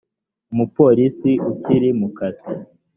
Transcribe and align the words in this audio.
umupolisi 0.51 1.31
ukiri 1.51 1.89
mu 1.99 2.07
kazi 2.17 2.49